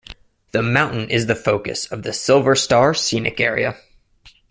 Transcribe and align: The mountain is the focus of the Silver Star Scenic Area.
The 0.51 0.63
mountain 0.63 1.11
is 1.11 1.27
the 1.27 1.35
focus 1.35 1.85
of 1.91 2.01
the 2.01 2.11
Silver 2.11 2.55
Star 2.55 2.95
Scenic 2.95 3.39
Area. 3.39 3.77